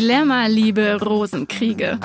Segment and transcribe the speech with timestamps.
[0.00, 1.98] Glamour-Liebe, Rosenkriege.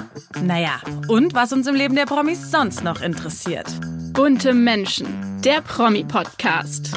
[0.43, 3.67] Naja, und was uns im Leben der Promis sonst noch interessiert.
[4.11, 5.07] Bunte Menschen,
[5.45, 6.91] der Promi-Podcast.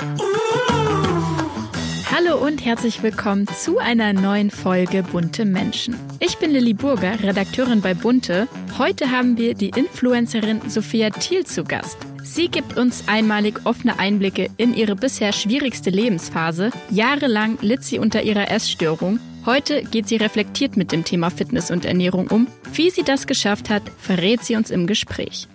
[2.10, 5.94] Hallo und herzlich willkommen zu einer neuen Folge Bunte Menschen.
[6.18, 8.48] Ich bin Lilly Burger, Redakteurin bei Bunte.
[8.76, 11.98] Heute haben wir die Influencerin Sophia Thiel zu Gast.
[12.24, 16.70] Sie gibt uns einmalig offene Einblicke in ihre bisher schwierigste Lebensphase.
[16.90, 19.20] Jahrelang litt sie unter ihrer Essstörung.
[19.48, 22.48] Heute geht sie reflektiert mit dem Thema Fitness und Ernährung um.
[22.74, 25.48] Wie sie das geschafft hat, verrät sie uns im Gespräch.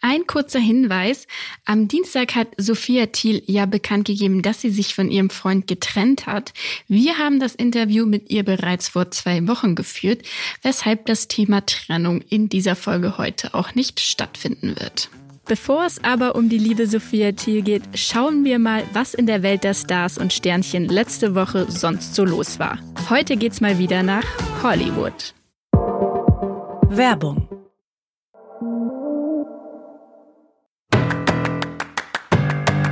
[0.00, 1.26] Ein kurzer Hinweis.
[1.64, 6.26] Am Dienstag hat Sophia Thiel ja bekannt gegeben, dass sie sich von ihrem Freund getrennt
[6.26, 6.52] hat.
[6.86, 10.22] Wir haben das Interview mit ihr bereits vor zwei Wochen geführt,
[10.62, 15.10] weshalb das Thema Trennung in dieser Folge heute auch nicht stattfinden wird.
[15.50, 19.42] Bevor es aber um die liebe Sophia Thiel geht, schauen wir mal, was in der
[19.42, 22.78] Welt der Stars und Sternchen letzte Woche sonst so los war.
[23.10, 24.24] Heute geht's mal wieder nach
[24.62, 25.34] Hollywood.
[26.90, 27.48] Werbung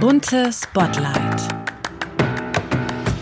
[0.01, 1.41] Bunte Spotlight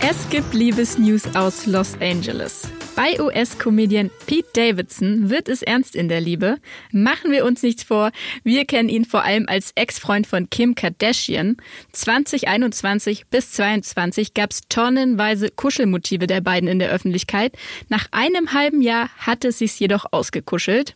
[0.00, 2.62] Es gibt Liebesnews aus Los Angeles.
[2.96, 6.56] Bei US-Comedian Pete Davidson wird es ernst in der Liebe.
[6.92, 8.10] Machen wir uns nichts vor,
[8.42, 11.58] wir kennen ihn vor allem als Ex-Freund von Kim Kardashian.
[11.92, 17.54] 2021 bis 2022 gab es tonnenweise Kuschelmotive der beiden in der Öffentlichkeit.
[17.90, 20.94] Nach einem halben Jahr hatte es sich jedoch ausgekuschelt.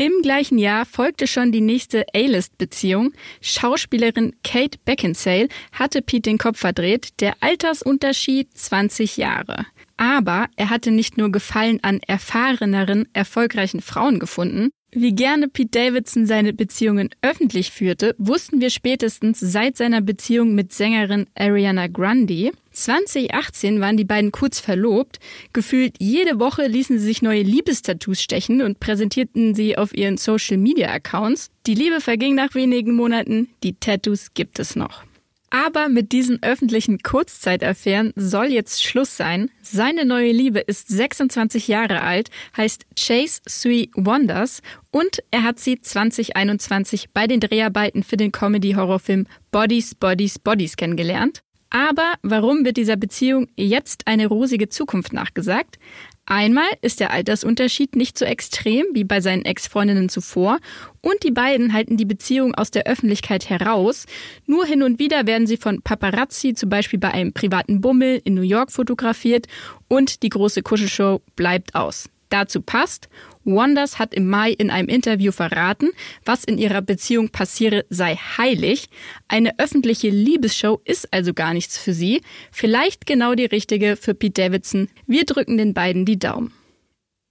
[0.00, 3.12] Im gleichen Jahr folgte schon die nächste A-List-Beziehung.
[3.42, 9.66] Schauspielerin Kate Beckinsale hatte Pete den Kopf verdreht, der Altersunterschied 20 Jahre.
[9.98, 14.70] Aber er hatte nicht nur Gefallen an erfahreneren, erfolgreichen Frauen gefunden.
[14.90, 20.72] Wie gerne Pete Davidson seine Beziehungen öffentlich führte, wussten wir spätestens seit seiner Beziehung mit
[20.72, 22.52] Sängerin Ariana Grande.
[22.84, 25.18] 2018 waren die beiden kurz verlobt.
[25.52, 30.56] Gefühlt jede Woche ließen sie sich neue Liebestattoos stechen und präsentierten sie auf ihren Social
[30.56, 31.50] Media Accounts.
[31.66, 35.04] Die Liebe verging nach wenigen Monaten, die Tattoos gibt es noch.
[35.50, 39.50] Aber mit diesen öffentlichen Kurzzeitaffären soll jetzt Schluss sein.
[39.60, 45.80] Seine neue Liebe ist 26 Jahre alt, heißt Chase Sui Wonders und er hat sie
[45.80, 51.42] 2021 bei den Dreharbeiten für den Comedy-Horrorfilm Bodies, Bodies, Bodies kennengelernt.
[51.70, 55.78] Aber warum wird dieser Beziehung jetzt eine rosige Zukunft nachgesagt?
[56.26, 60.58] Einmal ist der Altersunterschied nicht so extrem wie bei seinen Ex-Freundinnen zuvor
[61.00, 64.06] und die beiden halten die Beziehung aus der Öffentlichkeit heraus.
[64.46, 68.34] Nur hin und wieder werden sie von Paparazzi zum Beispiel bei einem privaten Bummel in
[68.34, 69.46] New York fotografiert
[69.88, 72.08] und die große Kuschelshow bleibt aus.
[72.28, 73.08] Dazu passt,
[73.44, 75.90] Wonders hat im Mai in einem Interview verraten,
[76.24, 78.88] was in ihrer Beziehung passiere, sei heilig.
[79.28, 82.22] Eine öffentliche Liebesshow ist also gar nichts für sie.
[82.52, 84.88] Vielleicht genau die richtige für Pete Davidson.
[85.06, 86.52] Wir drücken den beiden die Daumen.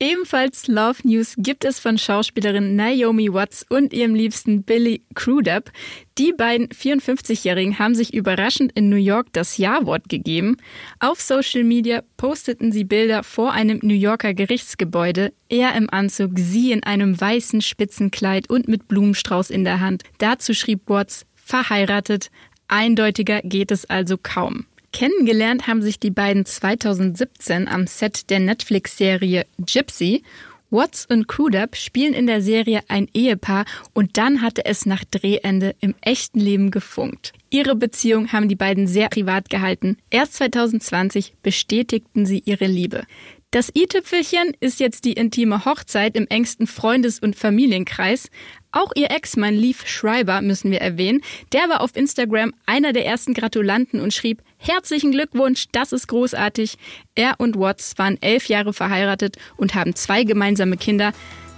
[0.02, 5.74] Ebenfalls Love News gibt es von Schauspielerin Naomi Watts und ihrem liebsten Billy Crudup.
[6.18, 10.56] Die beiden 54-Jährigen haben sich überraschend in New York das Ja-Wort gegeben.
[11.02, 15.34] Auf Social Media posteten sie Bilder vor einem New Yorker Gerichtsgebäude.
[15.50, 20.04] Er im Anzug, sie in einem weißen Spitzenkleid und mit Blumenstrauß in der Hand.
[20.18, 22.32] Dazu schrieb Watts, verheiratet.
[22.70, 24.66] Eindeutiger geht es also kaum.
[24.92, 30.24] Kennengelernt haben sich die beiden 2017 am Set der Netflix-Serie Gypsy.
[30.72, 35.76] Watts und Crudup spielen in der Serie ein Ehepaar und dann hatte es nach Drehende
[35.80, 37.34] im echten Leben gefunkt.
[37.50, 39.98] Ihre Beziehung haben die beiden sehr privat gehalten.
[40.12, 43.04] Erst 2020 bestätigten sie ihre Liebe.
[43.52, 48.30] Das i-Tüpfelchen ist jetzt die intime Hochzeit im engsten Freundes- und Familienkreis.
[48.72, 51.22] Auch ihr Ex-Mann Leaf Schreiber müssen wir erwähnen.
[51.52, 56.78] Der war auf Instagram einer der ersten Gratulanten und schrieb, herzlichen Glückwunsch, das ist großartig.
[57.16, 61.14] Er und Watts waren elf Jahre verheiratet und haben zwei gemeinsame Kinder.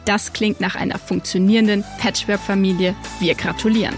[0.06, 2.96] Das klingt nach einer funktionierenden Patchwork-Familie.
[3.20, 3.96] Wir gratulieren.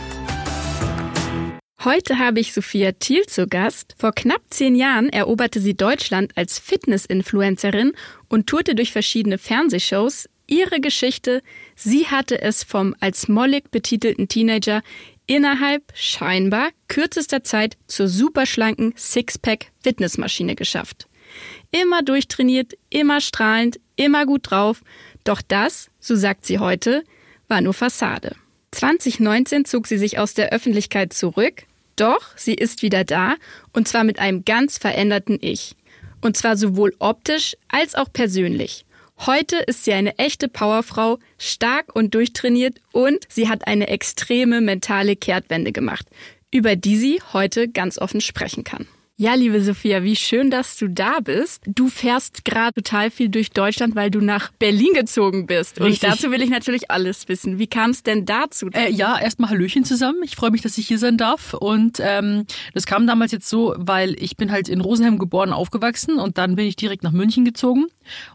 [1.83, 3.95] Heute habe ich Sophia Thiel zu Gast.
[3.97, 7.91] Vor knapp zehn Jahren eroberte sie Deutschland als Fitness-Influencerin
[8.29, 10.29] und tourte durch verschiedene Fernsehshows.
[10.47, 11.41] Ihre Geschichte,
[11.75, 14.81] sie hatte es vom als mollig betitelten Teenager
[15.27, 21.07] innerhalb scheinbar kürzester Zeit zur superschlanken Sixpack-Fitnessmaschine geschafft.
[21.71, 24.81] Immer durchtrainiert, immer strahlend, immer gut drauf.
[25.23, 27.03] Doch das, so sagt sie heute,
[27.47, 28.35] war nur Fassade.
[28.71, 31.63] 2019 zog sie sich aus der Öffentlichkeit zurück,
[31.95, 33.35] doch sie ist wieder da
[33.71, 35.75] und zwar mit einem ganz veränderten Ich.
[36.21, 38.85] Und zwar sowohl optisch als auch persönlich.
[39.19, 45.15] Heute ist sie eine echte Powerfrau, stark und durchtrainiert und sie hat eine extreme mentale
[45.15, 46.07] Kehrtwende gemacht,
[46.51, 48.87] über die sie heute ganz offen sprechen kann.
[49.23, 51.63] Ja, liebe Sophia, wie schön, dass du da bist.
[51.65, 55.79] Du fährst gerade total viel durch Deutschland, weil du nach Berlin gezogen bist.
[55.79, 56.09] Und Richtig.
[56.09, 57.57] dazu will ich natürlich alles wissen.
[57.57, 58.67] Wie kam es denn dazu?
[58.73, 60.17] Äh, ja, erstmal Hallöchen zusammen.
[60.25, 61.53] Ich freue mich, dass ich hier sein darf.
[61.53, 66.19] Und ähm, das kam damals jetzt so, weil ich bin halt in Rosenheim geboren, aufgewachsen
[66.19, 67.85] und dann bin ich direkt nach München gezogen.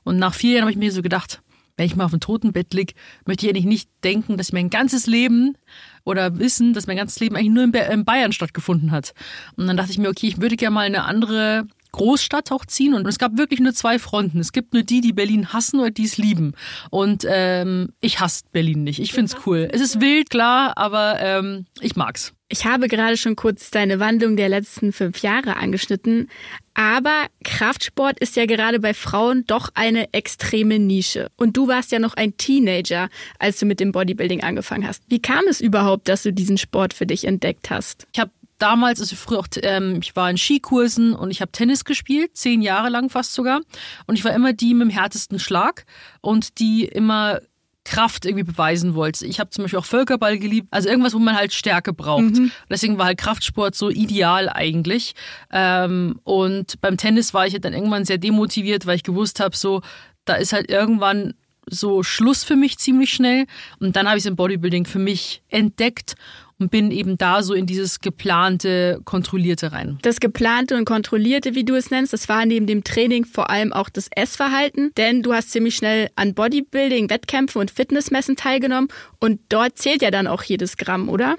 [0.04, 1.42] Und nach vier Jahren habe ich mir so gedacht,
[1.78, 2.94] wenn ich mal auf dem Totenbett lieg,
[3.24, 5.56] möchte ich eigentlich nicht denken, dass ich mein ganzes Leben
[6.04, 9.14] oder wissen, dass mein ganzes Leben eigentlich nur in, Ba- in Bayern stattgefunden hat.
[9.56, 12.92] Und dann dachte ich mir, okay, ich würde gerne mal eine andere Großstadt auch ziehen
[12.92, 14.40] und es gab wirklich nur zwei Fronten.
[14.40, 16.52] Es gibt nur die, die Berlin hassen oder die es lieben.
[16.90, 18.98] Und ähm, ich hasse Berlin nicht.
[19.00, 19.68] Ich find's cool.
[19.72, 22.34] Es ist wild, klar, aber ähm, ich mag's.
[22.50, 26.30] Ich habe gerade schon kurz deine Wandlung der letzten fünf Jahre angeschnitten,
[26.72, 31.30] aber Kraftsport ist ja gerade bei Frauen doch eine extreme Nische.
[31.36, 35.02] Und du warst ja noch ein Teenager, als du mit dem Bodybuilding angefangen hast.
[35.08, 38.06] Wie kam es überhaupt, dass du diesen Sport für dich entdeckt hast?
[38.14, 41.84] Ich habe damals, also früher auch, ähm, ich war in Skikursen und ich habe Tennis
[41.84, 43.60] gespielt, zehn Jahre lang fast sogar.
[44.06, 45.84] Und ich war immer die mit dem härtesten Schlag
[46.22, 47.40] und die immer
[47.88, 49.26] Kraft irgendwie beweisen wollte.
[49.26, 52.34] Ich habe zum Beispiel auch Völkerball geliebt, also irgendwas, wo man halt Stärke braucht.
[52.70, 55.14] Deswegen war halt Kraftsport so ideal eigentlich.
[55.50, 59.56] Ähm, und beim Tennis war ich halt dann irgendwann sehr demotiviert, weil ich gewusst habe,
[59.56, 59.82] so
[60.24, 61.34] da ist halt irgendwann
[61.70, 63.46] so Schluss für mich ziemlich schnell.
[63.80, 66.14] Und dann habe ich es im Bodybuilding für mich entdeckt
[66.58, 69.98] und bin eben da so in dieses geplante, kontrollierte rein.
[70.02, 73.72] Das geplante und kontrollierte, wie du es nennst, das war neben dem Training vor allem
[73.72, 78.88] auch das Essverhalten, denn du hast ziemlich schnell an Bodybuilding, Wettkämpfen und Fitnessmessen teilgenommen
[79.20, 81.36] und dort zählt ja dann auch jedes Gramm, oder?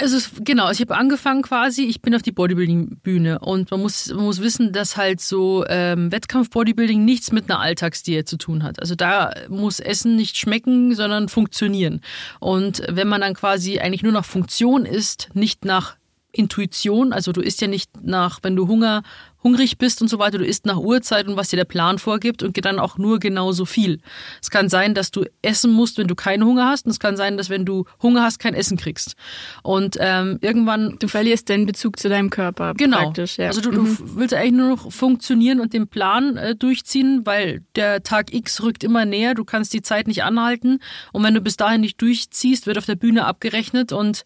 [0.00, 4.08] Also genau, also ich habe angefangen quasi, ich bin auf die Bodybuilding-Bühne und man muss,
[4.08, 8.80] man muss wissen, dass halt so ähm, Wettkampf-Bodybuilding nichts mit einer Alltagsdiät zu tun hat.
[8.80, 12.00] Also da muss Essen nicht schmecken, sondern funktionieren.
[12.40, 15.97] Und wenn man dann quasi eigentlich nur nach Funktion isst, nicht nach
[16.38, 19.02] Intuition, also du isst ja nicht nach, wenn du Hunger,
[19.42, 22.42] hungrig bist und so weiter, du isst nach Uhrzeit und was dir der Plan vorgibt
[22.42, 24.00] und dann auch nur genauso viel.
[24.42, 27.16] Es kann sein, dass du essen musst, wenn du keinen Hunger hast und es kann
[27.16, 29.14] sein, dass wenn du Hunger hast, kein Essen kriegst.
[29.62, 32.98] Und ähm, irgendwann Du verlierst den Bezug zu deinem Körper Genau.
[32.98, 33.38] praktisch.
[33.38, 33.46] Ja.
[33.46, 38.02] Also du, du willst eigentlich nur noch funktionieren und den Plan äh, durchziehen, weil der
[38.02, 40.80] Tag X rückt immer näher, du kannst die Zeit nicht anhalten
[41.12, 44.24] und wenn du bis dahin nicht durchziehst, wird auf der Bühne abgerechnet und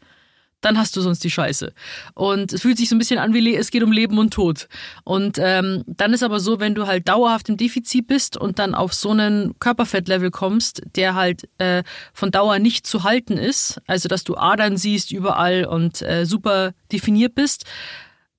[0.62, 1.74] dann hast du sonst die Scheiße.
[2.14, 4.68] Und es fühlt sich so ein bisschen an wie es geht um Leben und Tod.
[5.04, 8.74] Und ähm, dann ist aber so, wenn du halt dauerhaft im Defizit bist und dann
[8.74, 11.82] auf so einen Körperfettlevel kommst, der halt äh,
[12.14, 16.72] von Dauer nicht zu halten ist, also dass du Adern siehst überall und äh, super
[16.90, 17.64] definiert bist,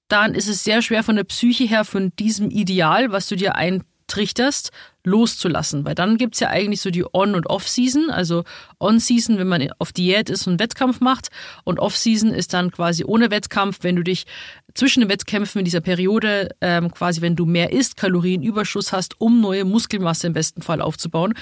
[0.08, 3.56] dann ist es sehr schwer von der Psyche her von diesem Ideal, was du dir
[3.56, 4.72] eintrichterst,
[5.04, 5.86] loszulassen.
[5.86, 8.10] Weil dann gibt's ja eigentlich so die On- und Off-Season.
[8.10, 8.44] Also
[8.80, 11.30] On-Season, wenn man auf Diät ist und Wettkampf macht.
[11.64, 14.26] Und Off-Season ist dann quasi ohne Wettkampf, wenn du dich
[14.74, 19.42] zwischen den Wettkämpfen in dieser Periode, ähm, quasi wenn du mehr isst, Kalorienüberschuss hast, um
[19.42, 21.34] neue Muskelmasse im besten Fall aufzubauen.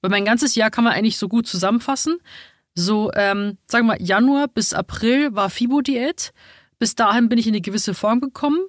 [0.00, 2.18] Weil mein ganzes Jahr kann man eigentlich so gut zusammenfassen.
[2.74, 6.32] So, ähm, sagen wir mal, Januar bis April war Fibo-Diät.
[6.78, 8.60] Bis dahin bin ich in eine gewisse Form gekommen,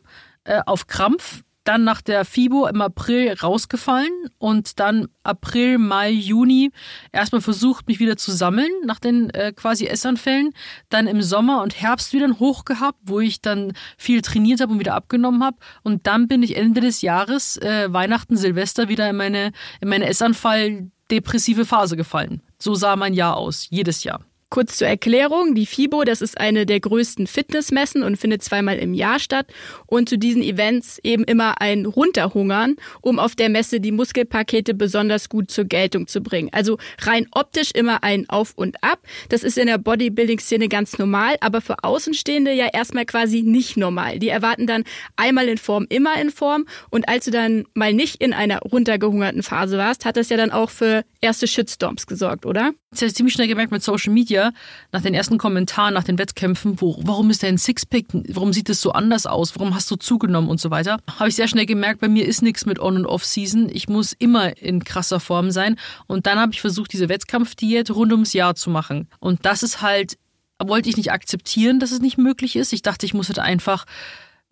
[0.43, 1.43] äh, auf Krampf.
[1.63, 6.71] Dann nach der FIBO im April rausgefallen und dann April, Mai, Juni
[7.11, 10.53] erstmal versucht, mich wieder zu sammeln nach den äh, quasi Essanfällen.
[10.89, 14.73] Dann im Sommer und Herbst wieder einen Hoch gehabt, wo ich dann viel trainiert habe
[14.73, 15.57] und wieder abgenommen habe.
[15.83, 20.07] Und dann bin ich Ende des Jahres, äh, Weihnachten, Silvester, wieder in meine, in meine
[20.07, 22.41] Essanfall-depressive Phase gefallen.
[22.57, 24.21] So sah mein Jahr aus, jedes Jahr.
[24.51, 28.93] Kurz zur Erklärung, die FIBO, das ist eine der größten Fitnessmessen und findet zweimal im
[28.93, 29.47] Jahr statt.
[29.85, 35.29] Und zu diesen Events eben immer ein Runterhungern, um auf der Messe die Muskelpakete besonders
[35.29, 36.49] gut zur Geltung zu bringen.
[36.51, 38.99] Also rein optisch immer ein Auf und Ab.
[39.29, 44.19] Das ist in der Bodybuilding-Szene ganz normal, aber für Außenstehende ja erstmal quasi nicht normal.
[44.19, 44.83] Die erwarten dann
[45.15, 46.65] einmal in Form, immer in Form.
[46.89, 50.51] Und als du dann mal nicht in einer runtergehungerten Phase warst, hat das ja dann
[50.51, 52.73] auch für erste Shitstorms gesorgt, oder?
[52.93, 54.40] Ich habe ziemlich schnell gemerkt mit Social Media,
[54.91, 58.81] nach den ersten Kommentaren, nach den Wettkämpfen, wo, warum ist dein Sixpack, warum sieht es
[58.81, 62.01] so anders aus, warum hast du zugenommen und so weiter, habe ich sehr schnell gemerkt,
[62.01, 63.69] bei mir ist nichts mit On- und Off-Season.
[63.71, 65.77] Ich muss immer in krasser Form sein.
[66.07, 69.07] Und dann habe ich versucht, diese Wettkampfdiät rund ums Jahr zu machen.
[69.19, 70.17] Und das ist halt,
[70.59, 72.73] wollte ich nicht akzeptieren, dass es nicht möglich ist.
[72.73, 73.85] Ich dachte, ich muss halt einfach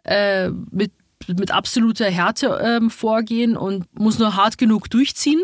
[0.03, 0.91] äh, mit,
[1.27, 5.43] mit absoluter Härte ähm, vorgehen und muss nur hart genug durchziehen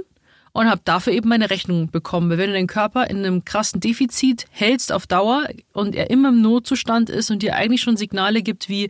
[0.56, 2.30] und habe dafür eben meine Rechnung bekommen.
[2.30, 6.30] Weil wenn du deinen Körper in einem krassen Defizit hältst auf Dauer und er immer
[6.30, 8.90] im Notzustand ist und dir eigentlich schon Signale gibt wie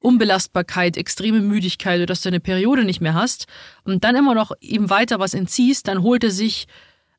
[0.00, 3.46] Unbelastbarkeit, extreme Müdigkeit oder dass du eine Periode nicht mehr hast
[3.84, 6.66] und dann immer noch eben weiter was entziehst, dann holt er sich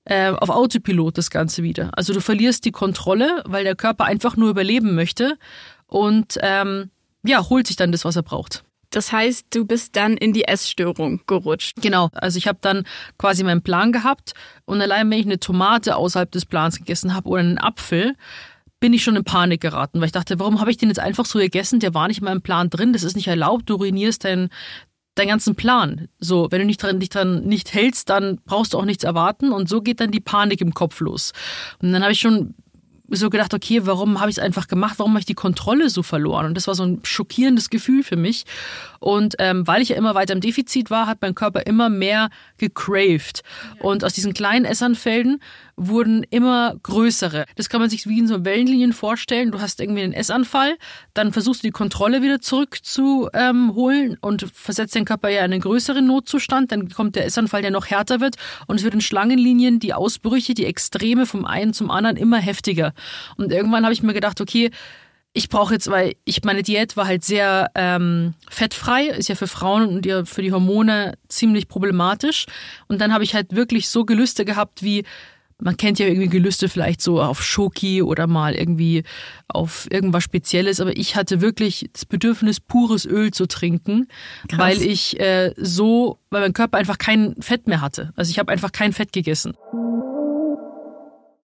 [0.03, 1.91] äh, auf Autopilot das Ganze wieder.
[1.93, 5.37] Also du verlierst die Kontrolle, weil der Körper einfach nur überleben möchte
[5.87, 6.89] und ähm,
[7.23, 8.65] ja, holt sich dann das, was er braucht.
[8.93, 11.77] Das heißt, du bist dann in die Essstörung gerutscht.
[11.81, 12.85] Genau, also ich habe dann
[13.17, 14.33] quasi meinen Plan gehabt
[14.65, 18.15] und allein wenn ich eine Tomate außerhalb des Plans gegessen habe oder einen Apfel,
[18.79, 21.25] bin ich schon in Panik geraten, weil ich dachte, warum habe ich den jetzt einfach
[21.25, 21.79] so gegessen?
[21.79, 24.49] Der war nicht mal im Plan drin, das ist nicht erlaubt, du ruinierst deinen
[25.15, 26.07] deinen ganzen Plan.
[26.19, 29.51] So, wenn du nicht dran, dich dran nicht hältst, dann brauchst du auch nichts erwarten
[29.51, 31.33] und so geht dann die Panik im Kopf los.
[31.81, 32.55] Und dann habe ich schon
[33.09, 34.95] so gedacht, okay, warum habe ich es einfach gemacht?
[34.97, 36.45] Warum habe ich die Kontrolle so verloren?
[36.45, 38.45] Und das war so ein schockierendes Gefühl für mich.
[38.99, 42.29] Und ähm, weil ich ja immer weiter im Defizit war, hat mein Körper immer mehr
[42.57, 43.43] gecraved.
[43.79, 45.41] Und aus diesen kleinen Essanfällen
[45.75, 47.45] wurden immer größere.
[47.55, 49.51] Das kann man sich wie in so Wellenlinien vorstellen.
[49.51, 50.77] Du hast irgendwie einen Essanfall,
[51.13, 55.61] dann versuchst du die Kontrolle wieder zurückzuholen ähm, und versetzt den Körper ja in einen
[55.61, 56.71] größeren Notzustand.
[56.71, 58.35] Dann kommt der Essanfall, der noch härter wird
[58.67, 62.93] und es wird in Schlangenlinien die Ausbrüche, die Extreme vom einen zum anderen immer heftiger.
[63.37, 64.69] Und irgendwann habe ich mir gedacht, okay,
[65.35, 69.47] ich brauche jetzt, weil ich meine Diät war halt sehr ähm, fettfrei, ist ja für
[69.47, 72.45] Frauen und für die Hormone ziemlich problematisch.
[72.87, 75.03] Und dann habe ich halt wirklich so Gelüste gehabt wie
[75.63, 79.03] man kennt ja irgendwie Gelüste vielleicht so auf Schoki oder mal irgendwie
[79.47, 84.07] auf irgendwas Spezielles, aber ich hatte wirklich das Bedürfnis, pures Öl zu trinken,
[84.49, 84.59] Krass.
[84.59, 88.11] weil ich äh, so, weil mein Körper einfach kein Fett mehr hatte.
[88.15, 89.53] Also ich habe einfach kein Fett gegessen.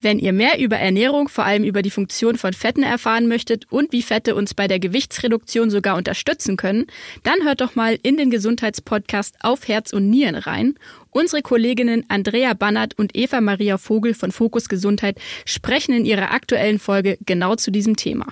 [0.01, 3.91] Wenn ihr mehr über Ernährung, vor allem über die Funktion von Fetten erfahren möchtet und
[3.91, 6.85] wie Fette uns bei der Gewichtsreduktion sogar unterstützen können,
[7.23, 10.75] dann hört doch mal in den Gesundheitspodcast auf Herz und Nieren rein.
[11.11, 16.79] Unsere Kolleginnen Andrea Bannert und Eva Maria Vogel von Fokus Gesundheit sprechen in ihrer aktuellen
[16.79, 18.27] Folge genau zu diesem Thema.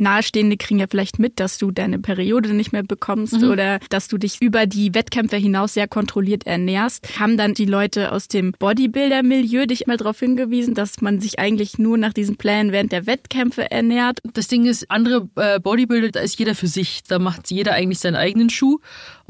[0.00, 3.50] Nahestehende kriegen ja vielleicht mit, dass du deine Periode nicht mehr bekommst mhm.
[3.50, 7.20] oder dass du dich über die Wettkämpfe hinaus sehr kontrolliert ernährst.
[7.20, 11.78] Haben dann die Leute aus dem Bodybuilder-Milieu dich mal darauf hingewiesen, dass man sich eigentlich
[11.78, 14.20] nur nach diesen Plänen während der Wettkämpfe ernährt?
[14.32, 17.02] Das Ding ist, andere äh, Bodybuilder, da ist jeder für sich.
[17.06, 18.78] Da macht jeder eigentlich seinen eigenen Schuh.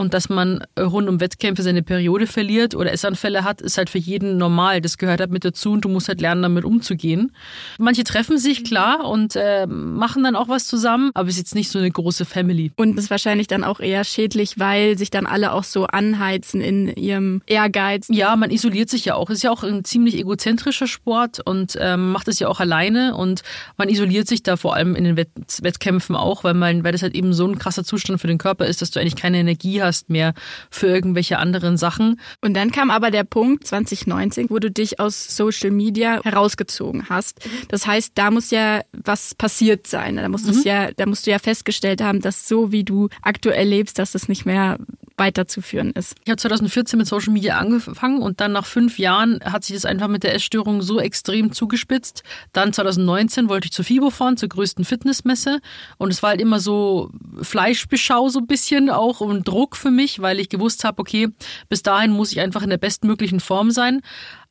[0.00, 3.98] Und dass man rund um Wettkämpfe seine Periode verliert oder Essanfälle hat, ist halt für
[3.98, 4.80] jeden normal.
[4.80, 7.32] Das gehört halt mit dazu und du musst halt lernen, damit umzugehen.
[7.76, 11.54] Manche treffen sich, klar, und äh, machen dann auch was zusammen, aber es ist jetzt
[11.54, 12.72] nicht so eine große Family.
[12.76, 16.88] Und ist wahrscheinlich dann auch eher schädlich, weil sich dann alle auch so anheizen in
[16.96, 18.06] ihrem Ehrgeiz.
[18.08, 19.28] Ja, man isoliert sich ja auch.
[19.28, 23.42] Ist ja auch ein ziemlich egozentrischer Sport und ähm, macht es ja auch alleine und
[23.76, 25.28] man isoliert sich da vor allem in den Wett
[25.60, 28.64] Wettkämpfen auch, weil man, weil das halt eben so ein krasser Zustand für den Körper
[28.64, 30.34] ist, dass du eigentlich keine Energie hast hast mehr
[30.70, 32.20] für irgendwelche anderen Sachen.
[32.40, 37.40] Und dann kam aber der Punkt 2019, wo du dich aus Social Media herausgezogen hast.
[37.68, 40.16] Das heißt, da muss ja was passiert sein.
[40.16, 40.62] Da musst, mhm.
[40.62, 44.28] ja, da musst du ja festgestellt haben, dass so wie du aktuell lebst, dass es
[44.28, 44.78] nicht mehr
[45.20, 46.16] weiterzuführen ist.
[46.24, 49.84] Ich habe 2014 mit Social Media angefangen und dann nach fünf Jahren hat sich das
[49.84, 52.24] einfach mit der Essstörung so extrem zugespitzt.
[52.52, 55.60] Dann 2019 wollte ich zur FIBO fahren, zur größten Fitnessmesse
[55.98, 57.10] und es war halt immer so
[57.40, 61.28] Fleischbeschau so ein bisschen auch und Druck für mich, weil ich gewusst habe, okay,
[61.68, 64.00] bis dahin muss ich einfach in der bestmöglichen Form sein.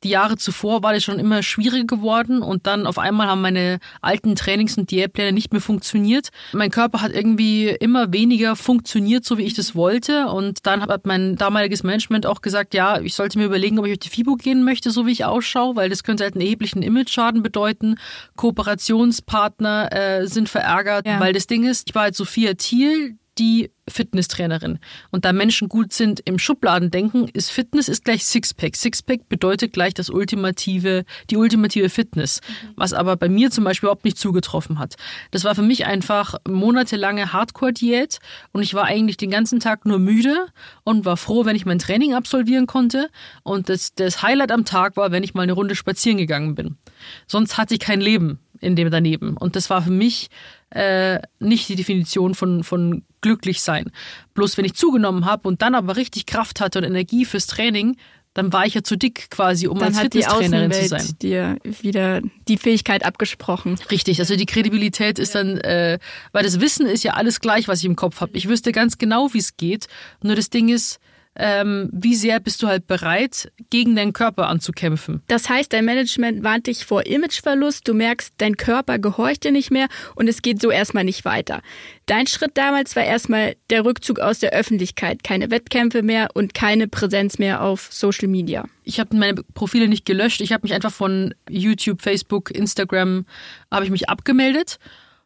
[0.03, 3.79] Die Jahre zuvor war das schon immer schwieriger geworden und dann auf einmal haben meine
[4.01, 6.29] alten Trainings- und Diätpläne nicht mehr funktioniert.
[6.53, 10.27] Mein Körper hat irgendwie immer weniger funktioniert, so wie ich das wollte.
[10.27, 13.94] Und dann hat mein damaliges Management auch gesagt, ja, ich sollte mir überlegen, ob ich
[13.94, 16.82] auf die FIBO gehen möchte, so wie ich ausschaue, weil das könnte halt einen erheblichen
[16.82, 17.96] Image-Schaden bedeuten.
[18.38, 21.20] Kooperationspartner äh, sind verärgert, ja.
[21.20, 24.79] weil das Ding ist, ich war halt Sophia Thiel, die Fitnesstrainerin.
[25.10, 28.75] Und da Menschen gut sind im Schubladendenken, ist Fitness ist gleich Sixpack.
[28.75, 32.74] Sixpack bedeutet gleich das ultimative, die ultimative Fitness, mhm.
[32.75, 34.96] was aber bei mir zum Beispiel überhaupt nicht zugetroffen hat.
[35.31, 38.19] Das war für mich einfach monatelange Hardcore-Diät
[38.51, 40.48] und ich war eigentlich den ganzen Tag nur müde
[40.84, 43.10] und war froh, wenn ich mein Training absolvieren konnte.
[43.43, 46.77] Und das, das Highlight am Tag war, wenn ich mal eine Runde spazieren gegangen bin.
[47.25, 49.38] Sonst hatte ich kein Leben in dem daneben.
[49.38, 50.30] Und das war für mich
[50.70, 53.92] äh, nicht die Definition von, von glücklich sein.
[54.34, 57.98] Bloß wenn ich zugenommen habe und dann aber richtig Kraft hatte und Energie fürs Training,
[58.34, 61.04] dann war ich ja zu dick quasi, um dann als Fitnesstrainerin zu sein.
[61.22, 63.80] dir wieder die Fähigkeit abgesprochen.
[63.89, 66.00] Richtig, also die Kredibilität ist dann, äh,
[66.32, 68.32] weil das Wissen ist ja alles gleich, was ich im Kopf habe.
[68.38, 69.88] Ich wüsste ganz genau, wie es geht.
[70.22, 71.00] Nur das Ding ist,
[71.36, 75.22] ähm, wie sehr bist du halt bereit, gegen deinen Körper anzukämpfen.
[75.28, 79.72] Das heißt, dein Management warnt dich vor Imageverlust, du merkst, dein Körper gehorcht dir nicht
[79.72, 81.62] mehr und es geht so erstmal nicht weiter.
[82.06, 86.88] Dein Schritt damals war erstmal der Rückzug aus der Öffentlichkeit, keine Wettkämpfe mehr und keine
[86.88, 88.66] Präsenz mehr auf Social Media.
[88.84, 93.26] Ich habe meine Profile nicht gelöscht, ich habe mich einfach von YouTube, Facebook, Instagram
[93.72, 94.80] habe ich mich abgemeldet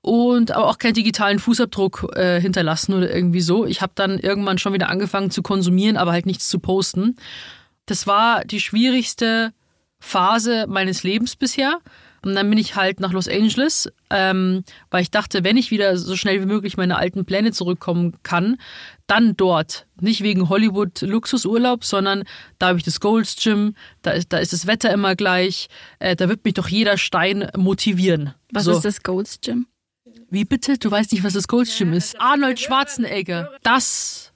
[0.04, 3.66] und aber auch keinen digitalen Fußabdruck äh, hinterlassen oder irgendwie so.
[3.66, 7.16] Ich habe dann irgendwann schon wieder angefangen zu konsumieren, aber halt nichts zu posten.
[7.86, 9.54] Das war die schwierigste
[10.02, 11.80] Phase meines Lebens bisher,
[12.26, 15.98] Und dann bin ich halt nach Los Angeles, ähm, weil ich dachte, wenn ich wieder
[15.98, 18.58] so schnell wie möglich meine alten Pläne zurückkommen kann,
[19.08, 19.88] dann dort.
[20.00, 22.24] Nicht wegen Hollywood Luxusurlaub, sondern
[22.60, 25.68] da habe ich das Gold's Gym, da ist, da ist das Wetter immer gleich,
[26.00, 28.34] äh, da wird mich doch jeder Stein motivieren.
[28.52, 28.72] Was so.
[28.72, 29.68] ist das Gold's Gym?
[30.30, 30.78] Wie bitte?
[30.78, 32.20] Du weißt nicht, was das Gold's Gym ist?
[32.20, 33.52] Arnold Schwarzenegger.
[33.64, 34.34] Das,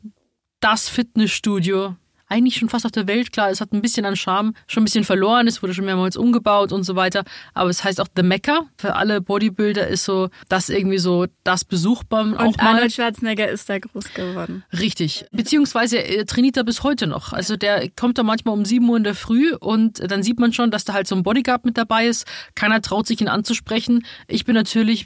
[0.60, 1.96] das Fitnessstudio
[2.30, 3.32] eigentlich schon fast auf der Welt.
[3.32, 6.18] Klar, es hat ein bisschen an Charme schon ein bisschen verloren, es wurde schon mehrmals
[6.18, 7.24] umgebaut und so weiter.
[7.54, 8.66] Aber es heißt auch The Mecca.
[8.78, 12.22] Für alle Bodybuilder ist so das irgendwie so das besuchbar.
[12.24, 12.68] Und auch mal.
[12.68, 14.64] Arnold Schwarzenegger ist da groß geworden.
[14.78, 15.26] Richtig.
[15.32, 17.34] Beziehungsweise er trainiert er bis heute noch.
[17.34, 20.54] Also der kommt da manchmal um 7 Uhr in der Früh und dann sieht man
[20.54, 22.26] schon, dass da halt so ein Bodyguard mit dabei ist.
[22.56, 24.06] Keiner traut sich ihn anzusprechen.
[24.28, 25.06] Ich bin natürlich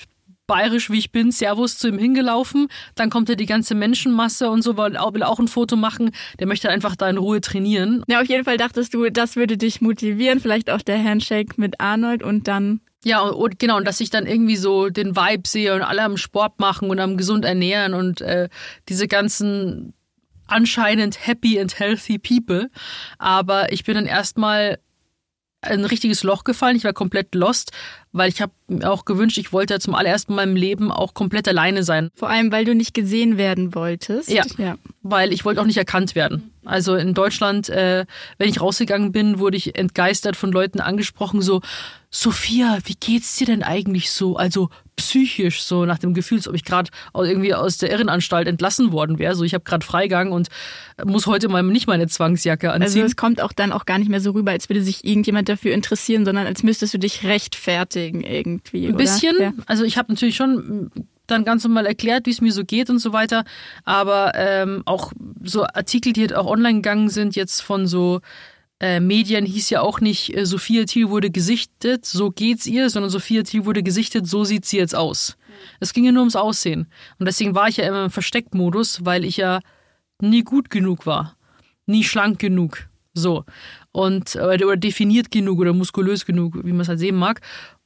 [0.51, 2.67] bayerisch wie ich bin, Servus zu ihm hingelaufen.
[2.95, 6.11] Dann kommt er die ganze Menschenmasse und so, will auch, ein Foto machen.
[6.39, 8.03] Der möchte einfach da in Ruhe trainieren.
[8.09, 11.79] Ja, auf jeden Fall dachtest du, das würde dich motivieren, vielleicht auch der Handshake mit
[11.79, 15.47] Arnold und dann Ja, und, und genau, und dass ich dann irgendwie so den Vibe
[15.47, 18.49] sehe und alle am Sport machen und am gesund ernähren und äh,
[18.89, 19.93] diese ganzen
[20.47, 22.69] anscheinend happy and healthy people.
[23.19, 24.79] Aber ich bin dann erstmal
[25.61, 26.75] ein richtiges Loch gefallen.
[26.75, 27.71] Ich war komplett lost,
[28.11, 31.47] weil ich habe mir auch gewünscht, ich wollte zum allerersten Mal im Leben auch komplett
[31.47, 32.09] alleine sein.
[32.15, 34.29] vor allem, weil du nicht gesehen werden wolltest.
[34.29, 34.43] Ja.
[34.57, 34.75] ja.
[35.01, 36.51] weil ich wollte auch nicht erkannt werden.
[36.63, 38.05] Also in Deutschland, äh,
[38.37, 41.61] wenn ich rausgegangen bin, wurde ich entgeistert von Leuten angesprochen, so,
[42.11, 44.35] Sophia, wie geht's dir denn eigentlich so?
[44.35, 48.91] Also psychisch, so nach dem Gefühl, als ob ich gerade irgendwie aus der Irrenanstalt entlassen
[48.91, 49.33] worden wäre.
[49.33, 50.49] So, ich habe gerade Freigang und
[51.03, 53.05] muss heute mal nicht meine Zwangsjacke Also anziehen.
[53.05, 55.73] es kommt auch dann auch gar nicht mehr so rüber, als würde sich irgendjemand dafür
[55.73, 58.87] interessieren, sondern als müsstest du dich rechtfertigen irgendwie.
[58.87, 59.03] Ein oder?
[59.03, 59.35] bisschen.
[59.39, 59.53] Ja.
[59.65, 60.91] Also ich habe natürlich schon mm,
[61.27, 63.43] dann ganz normal erklärt, wie es mir so geht und so weiter.
[63.83, 68.21] Aber ähm, auch so Artikel, die halt auch online gegangen sind, jetzt von so
[68.81, 73.11] äh, Medien hieß ja auch nicht, äh, Sophia Thiel wurde gesichtet, so geht's ihr, sondern
[73.11, 75.37] Sophia Thiel wurde gesichtet, so sieht sie jetzt aus.
[75.79, 76.87] Es ging ja nur ums Aussehen.
[77.19, 79.59] Und deswegen war ich ja immer im Versteckmodus, weil ich ja
[80.19, 81.37] nie gut genug war.
[81.85, 82.87] Nie schlank genug.
[83.13, 83.45] So.
[83.91, 87.41] Und, oder, oder definiert genug oder muskulös genug, wie man es halt sehen mag.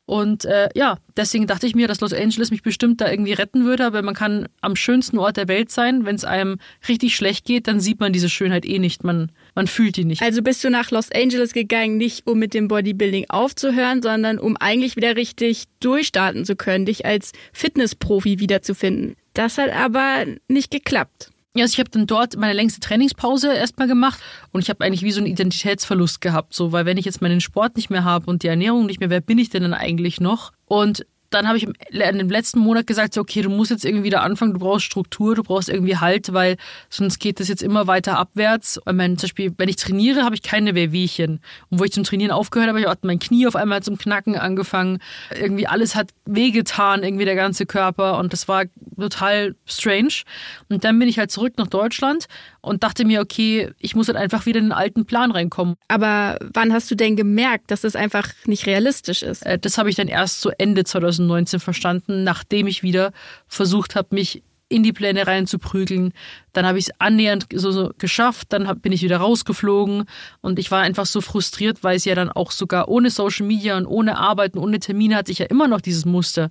[0.06, 3.66] Und äh, ja, deswegen dachte ich mir, dass Los Angeles mich bestimmt da irgendwie retten
[3.66, 6.06] würde, aber man kann am schönsten Ort der Welt sein.
[6.06, 9.04] Wenn es einem richtig schlecht geht, dann sieht man diese Schönheit eh nicht.
[9.04, 10.22] Man, man fühlt die nicht.
[10.22, 14.58] Also bist du nach Los Angeles gegangen, nicht um mit dem Bodybuilding aufzuhören, sondern um
[14.58, 19.16] eigentlich wieder richtig durchstarten zu können, dich als Fitnessprofi wiederzufinden.
[19.34, 21.32] Das hat aber nicht geklappt.
[21.56, 24.20] Ja, also ich habe dann dort meine längste Trainingspause erstmal gemacht
[24.52, 27.40] und ich habe eigentlich wie so einen Identitätsverlust gehabt, so weil wenn ich jetzt meinen
[27.40, 30.20] Sport nicht mehr habe und die Ernährung nicht mehr, wer bin ich denn dann eigentlich
[30.20, 30.52] noch?
[30.66, 34.06] Und dann habe ich in dem letzten Monat gesagt, so, okay, du musst jetzt irgendwie
[34.06, 36.58] wieder anfangen, du brauchst Struktur, du brauchst irgendwie Halt, weil
[36.90, 38.78] sonst geht das jetzt immer weiter abwärts.
[38.78, 41.42] Und mein, zum Beispiel, wenn ich trainiere, habe ich keine Wehwehchen.
[41.70, 45.00] Und wo ich zum Trainieren aufgehört habe, hat mein Knie auf einmal zum Knacken angefangen.
[45.38, 48.18] Irgendwie alles hat wehgetan, irgendwie der ganze Körper.
[48.18, 48.66] Und das war
[48.96, 50.24] total strange.
[50.70, 52.26] Und dann bin ich halt zurück nach Deutschland
[52.62, 55.76] und dachte mir, okay, ich muss halt einfach wieder in den alten Plan reinkommen.
[55.88, 59.46] Aber wann hast du denn gemerkt, dass das einfach nicht realistisch ist?
[59.46, 63.12] Äh, Das habe ich dann erst so Ende 2019 verstanden, nachdem ich wieder
[63.48, 66.12] versucht habe, mich in die Pläne reinzuprügeln.
[66.54, 70.06] Dann habe ich es annähernd so, so geschafft, dann hab, bin ich wieder rausgeflogen
[70.42, 73.78] und ich war einfach so frustriert, weil es ja dann auch sogar ohne Social Media
[73.78, 76.50] und ohne Arbeit und ohne Termine hatte ich ja immer noch dieses Muster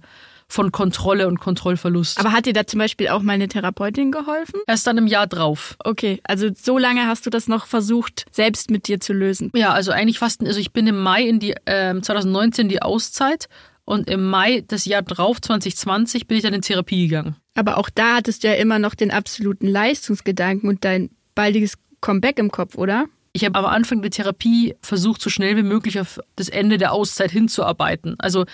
[0.49, 2.19] von Kontrolle und Kontrollverlust.
[2.19, 4.61] Aber hat dir da zum Beispiel auch mal eine Therapeutin geholfen?
[4.67, 5.77] erst dann im Jahr drauf.
[5.85, 9.51] Okay, also so lange hast du das noch versucht, selbst mit dir zu lösen.
[9.55, 12.83] Ja, also eigentlich fast, also ich bin im Mai in die, ähm, 2019 in die
[12.83, 13.49] Auszeit
[13.85, 17.37] und im Mai des Jahr drauf, 2020, bin ich dann in Therapie gegangen.
[17.55, 22.39] Aber auch da hattest du ja immer noch den absoluten Leistungsgedanken und dein baldiges Comeback
[22.39, 23.07] im Kopf, oder?
[23.33, 26.93] Ich habe am Anfang der Therapie versucht, so schnell wie möglich auf das Ende der
[26.93, 28.15] Auszeit hinzuarbeiten.
[28.19, 28.47] Also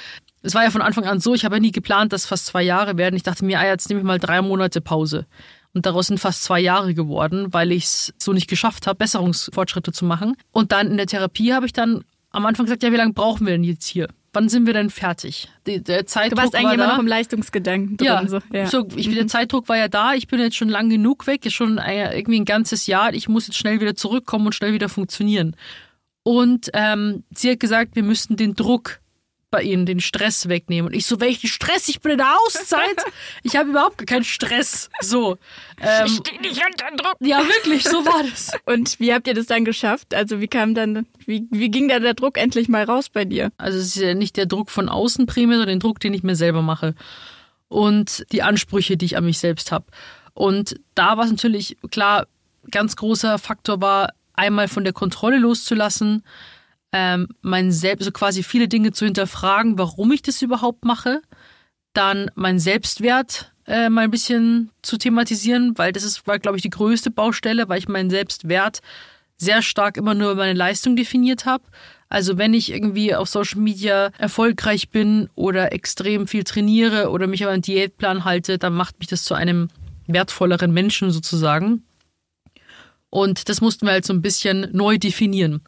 [0.42, 2.62] es war ja von Anfang an so, ich habe ja nie geplant, dass fast zwei
[2.62, 3.16] Jahre werden.
[3.16, 5.26] Ich dachte mir, ah, jetzt nehme ich mal drei Monate Pause.
[5.72, 9.92] Und daraus sind fast zwei Jahre geworden, weil ich es so nicht geschafft habe, Besserungsfortschritte
[9.92, 10.37] zu machen.
[10.50, 13.46] Und dann in der Therapie habe ich dann am Anfang gesagt, ja, wie lange brauchen
[13.46, 14.09] wir denn jetzt hier?
[14.33, 15.48] Wann sind wir denn fertig?
[15.66, 16.92] Die, der Du Zeitdruck warst eigentlich war immer da.
[16.92, 18.07] noch im Leistungsgedanken drin.
[18.07, 18.38] Ja, so.
[18.53, 18.66] ja.
[18.66, 20.14] so ich, der Zeitdruck war ja da.
[20.14, 23.12] Ich bin jetzt schon lang genug weg, ist schon ein, irgendwie ein ganzes Jahr.
[23.12, 25.57] Ich muss jetzt schnell wieder zurückkommen und schnell wieder funktionieren.
[26.22, 29.00] Und ähm, sie hat gesagt, wir müssten den Druck
[29.50, 30.90] bei ihnen, den Stress wegnehmen.
[30.90, 31.88] Und ich so, welchen Stress?
[31.88, 32.80] Ich bin in der Auszeit.
[33.42, 34.90] Ich habe überhaupt keinen Stress.
[35.00, 35.38] So.
[35.80, 37.16] Ähm, stehe nicht unter Druck.
[37.20, 38.52] ja, wirklich, so war das.
[38.66, 40.14] Und wie habt ihr das dann geschafft?
[40.14, 43.50] Also wie kam dann, wie, wie ging da der Druck endlich mal raus bei dir?
[43.56, 46.22] Also es ist ja nicht der Druck von außen primär, sondern den Druck, den ich
[46.22, 46.94] mir selber mache.
[47.68, 49.86] Und die Ansprüche, die ich an mich selbst habe.
[50.34, 52.26] Und da war es natürlich klar,
[52.70, 56.24] ganz großer Faktor war, einmal von der Kontrolle loszulassen,
[56.92, 61.22] ähm, mein Selbst, also quasi viele Dinge zu hinterfragen, warum ich das überhaupt mache,
[61.92, 66.62] dann mein Selbstwert äh, mal ein bisschen zu thematisieren, weil das ist, war, glaube ich,
[66.62, 68.81] die größte Baustelle, weil ich meinen Selbstwert
[69.37, 71.64] sehr stark immer nur über meine Leistung definiert habe.
[72.09, 77.44] Also wenn ich irgendwie auf Social Media erfolgreich bin oder extrem viel trainiere oder mich
[77.44, 79.68] an einen Diätplan halte, dann macht mich das zu einem
[80.09, 81.85] wertvolleren Menschen sozusagen.
[83.10, 85.62] Und das mussten wir halt so ein bisschen neu definieren.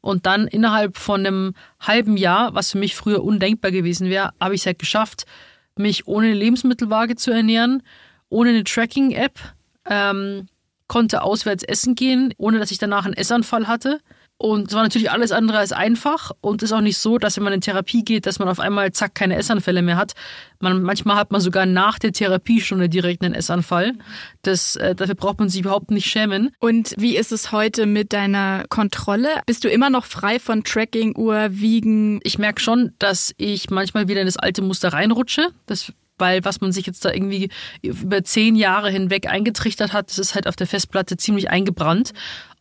[0.00, 4.54] Und dann innerhalb von einem halben Jahr, was für mich früher undenkbar gewesen wäre, habe
[4.54, 5.24] ich es halt geschafft,
[5.76, 7.82] mich ohne Lebensmittelwaage zu ernähren,
[8.28, 9.38] ohne eine Tracking-App,
[9.86, 10.48] ähm,
[10.88, 14.00] konnte auswärts essen gehen, ohne dass ich danach einen Essanfall hatte.
[14.42, 17.44] Und es war natürlich alles andere als einfach und ist auch nicht so, dass wenn
[17.44, 20.14] man in Therapie geht, dass man auf einmal zack keine Essanfälle mehr hat.
[20.60, 23.92] Man, manchmal hat man sogar nach der Therapiestunde direkt einen Essanfall.
[24.40, 26.52] Das, äh, dafür braucht man sich überhaupt nicht schämen.
[26.58, 29.28] Und wie ist es heute mit deiner Kontrolle?
[29.44, 32.20] Bist du immer noch frei von Tracking, Uhr, Wiegen?
[32.22, 35.48] Ich merke schon, dass ich manchmal wieder in das alte Muster reinrutsche.
[35.66, 37.48] Das weil was man sich jetzt da irgendwie
[37.82, 42.12] über zehn Jahre hinweg eingetrichtert hat, das ist halt auf der Festplatte ziemlich eingebrannt.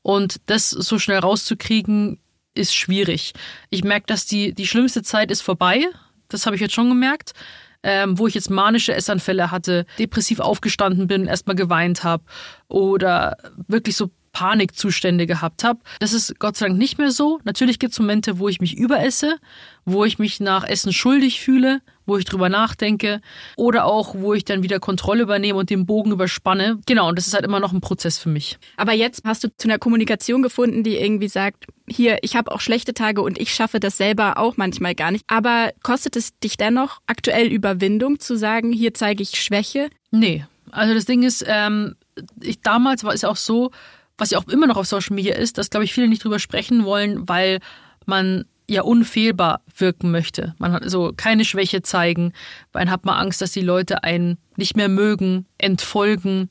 [0.02, 2.20] Und das so schnell rauszukriegen,
[2.56, 3.34] ist schwierig.
[3.70, 5.86] Ich merke, dass die, die schlimmste Zeit ist vorbei.
[6.28, 7.34] Das habe ich jetzt schon gemerkt.
[7.82, 12.26] Ähm, wo ich jetzt manische Essanfälle hatte, depressiv aufgestanden bin, erstmal geweint habe
[12.68, 13.38] oder
[13.70, 15.80] wirklich so Panikzustände gehabt habe.
[16.00, 17.40] Das ist Gott sei Dank nicht mehr so.
[17.44, 19.38] Natürlich gibt es Momente, wo ich mich überesse,
[19.86, 23.22] wo ich mich nach Essen schuldig fühle, wo ich drüber nachdenke
[23.56, 26.80] oder auch, wo ich dann wieder Kontrolle übernehme und den Bogen überspanne.
[26.86, 28.58] Genau, und das ist halt immer noch ein Prozess für mich.
[28.76, 32.62] Aber jetzt hast du zu einer Kommunikation gefunden, die irgendwie sagt, hier, ich habe auch
[32.62, 35.24] schlechte Tage und ich schaffe das selber auch manchmal gar nicht.
[35.28, 39.90] Aber kostet es dich dennoch aktuell Überwindung zu sagen, hier zeige ich Schwäche?
[40.12, 40.46] Nee.
[40.72, 41.96] Also das Ding ist, ähm,
[42.42, 43.72] ich, damals war es auch so,
[44.20, 46.40] was ja auch immer noch auf Social Media ist, dass, glaube ich, viele nicht drüber
[46.40, 47.60] sprechen wollen, weil
[48.06, 50.54] man ja unfehlbar wirken möchte.
[50.60, 52.34] Man hat so keine Schwäche zeigen,
[52.74, 56.50] man hat man Angst, dass die Leute einen nicht mehr mögen, entfolgen.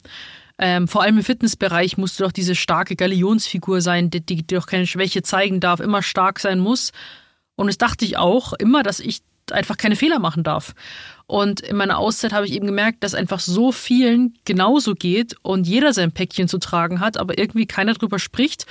[0.58, 4.66] Ähm, vor allem im Fitnessbereich musst du doch diese starke Galionsfigur sein, die, die doch
[4.66, 6.92] keine Schwäche zeigen darf, immer stark sein muss.
[7.54, 9.20] Und es dachte ich auch immer, dass ich
[9.52, 10.74] einfach keine Fehler machen darf.
[11.26, 15.66] Und in meiner Auszeit habe ich eben gemerkt, dass einfach so vielen genauso geht und
[15.66, 18.66] jeder sein Päckchen zu tragen hat, aber irgendwie keiner drüber spricht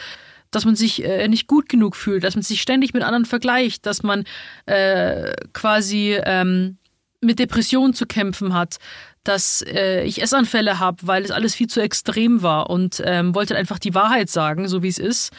[0.51, 3.85] dass man sich äh, nicht gut genug fühlt, dass man sich ständig mit anderen vergleicht,
[3.85, 4.23] dass man
[4.65, 6.77] äh, quasi ähm,
[7.21, 8.77] mit Depressionen zu kämpfen hat,
[9.23, 13.55] dass äh, ich Essanfälle habe, weil es alles viel zu extrem war und ähm, wollte
[13.55, 15.33] einfach die Wahrheit sagen, so wie es ist.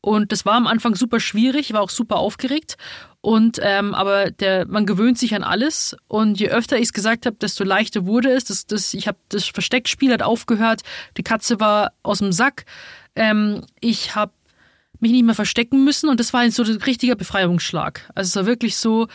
[0.00, 2.76] Und das war am Anfang super schwierig, war auch super aufgeregt.
[3.20, 5.96] Und ähm, aber der, man gewöhnt sich an alles.
[6.06, 8.44] Und je öfter ich es gesagt habe, desto leichter wurde es.
[8.44, 10.82] Das, das, ich habe das Versteckspiel hat aufgehört.
[11.16, 12.64] Die Katze war aus dem Sack.
[13.16, 14.32] Ähm, ich habe
[15.00, 18.10] mich nicht mehr verstecken müssen und das war so ein richtiger Befreiungsschlag.
[18.14, 19.08] Also es war wirklich so,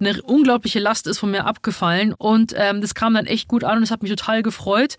[0.00, 3.78] eine unglaubliche Last ist von mir abgefallen und ähm, das kam dann echt gut an
[3.78, 4.96] und es hat mich total gefreut.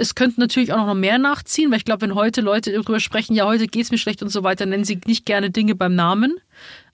[0.00, 3.34] Es könnte natürlich auch noch mehr nachziehen, weil ich glaube, wenn heute Leute darüber sprechen,
[3.34, 6.38] ja, heute geht's mir schlecht und so weiter, nennen sie nicht gerne Dinge beim Namen.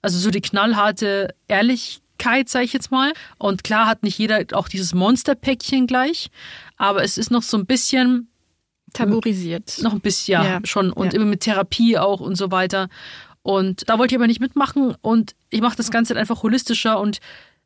[0.01, 3.13] Also so die knallharte Ehrlichkeit, sage ich jetzt mal.
[3.37, 6.29] Und klar hat nicht jeder auch dieses Monsterpäckchen gleich,
[6.75, 8.29] aber es ist noch so ein bisschen,
[8.93, 9.79] tabuisiert.
[9.81, 10.59] Noch ein bisschen, ja, ja.
[10.63, 10.91] schon.
[10.91, 11.19] Und ja.
[11.19, 12.89] immer mit Therapie auch und so weiter.
[13.41, 17.19] Und da wollte ich aber nicht mitmachen und ich mache das Ganze einfach holistischer und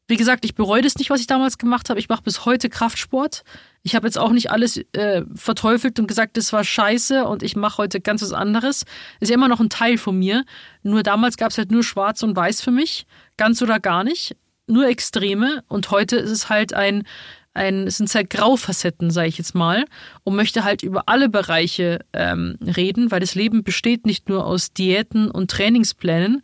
[0.08, 2.00] wie gesagt, ich bereue das nicht, was ich damals gemacht habe.
[2.00, 3.44] Ich mache bis heute Kraftsport.
[3.84, 7.56] Ich habe jetzt auch nicht alles äh, verteufelt und gesagt, das war scheiße und ich
[7.56, 8.86] mache heute ganz was anderes.
[9.20, 10.44] Ist ja immer noch ein Teil von mir.
[10.84, 13.06] Nur damals gab es halt nur schwarz und weiß für mich.
[13.38, 14.36] Ganz oder gar nicht.
[14.68, 15.64] Nur Extreme.
[15.68, 17.04] Und heute ist es halt ein,
[17.54, 19.86] ein, es sind sehr Graufacetten, sage ich jetzt mal,
[20.24, 24.74] und möchte halt über alle Bereiche ähm, reden, weil das Leben besteht nicht nur aus
[24.74, 26.42] Diäten und Trainingsplänen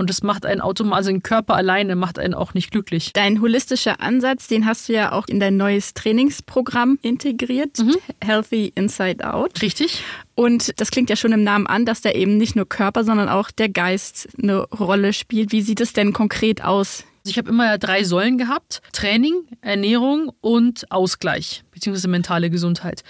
[0.00, 3.12] und das macht einen automatisch, also den Körper alleine macht einen auch nicht glücklich.
[3.12, 7.96] Dein holistischer Ansatz, den hast du ja auch in dein neues Trainingsprogramm integriert, mhm.
[8.24, 9.60] Healthy Inside Out.
[9.60, 10.02] Richtig.
[10.34, 13.28] Und das klingt ja schon im Namen an, dass da eben nicht nur Körper, sondern
[13.28, 15.52] auch der Geist eine Rolle spielt.
[15.52, 17.04] Wie sieht es denn konkret aus?
[17.20, 18.80] Also ich habe immer drei Säulen gehabt.
[18.92, 23.02] Training, Ernährung und Ausgleich, beziehungsweise mentale Gesundheit.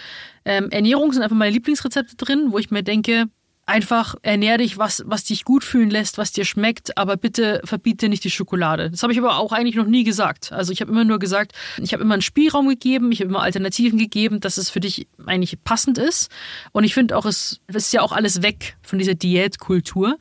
[0.44, 3.26] Ähm, Ernährung sind einfach meine Lieblingsrezepte drin, wo ich mir denke,
[3.70, 8.08] einfach ernähr dich, was, was dich gut fühlen lässt, was dir schmeckt, aber bitte verbiete
[8.08, 8.90] nicht die Schokolade.
[8.90, 10.50] Das habe ich aber auch eigentlich noch nie gesagt.
[10.50, 13.42] Also ich habe immer nur gesagt, ich habe immer einen Spielraum gegeben, ich habe immer
[13.42, 16.30] Alternativen gegeben, dass es für dich eigentlich passend ist.
[16.72, 20.18] Und ich finde auch, es, es ist ja auch alles weg von dieser Diätkultur.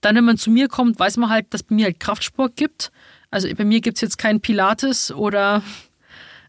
[0.00, 2.90] Dann, wenn man zu mir kommt, weiß man halt, dass bei mir halt Kraftsport gibt.
[3.30, 5.62] Also bei mir gibt es jetzt keinen Pilates oder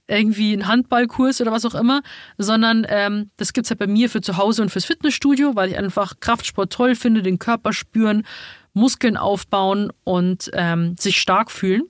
[0.09, 2.01] irgendwie einen Handballkurs oder was auch immer,
[2.37, 5.77] sondern ähm, das es halt bei mir für zu Hause und fürs Fitnessstudio, weil ich
[5.77, 8.25] einfach Kraftsport toll finde, den Körper spüren,
[8.73, 11.83] Muskeln aufbauen und ähm, sich stark fühlen.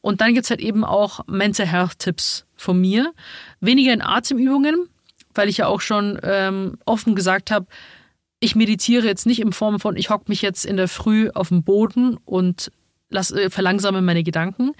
[0.00, 3.12] Und dann gibt's halt eben auch Mental Health Tipps von mir.
[3.60, 4.88] Weniger in Atemübungen,
[5.34, 7.66] weil ich ja auch schon ähm, offen gesagt habe,
[8.40, 11.48] ich meditiere jetzt nicht in Form von, ich hocke mich jetzt in der Früh auf
[11.48, 12.72] dem Boden und
[13.12, 14.72] lass, äh, verlangsame meine Gedanken.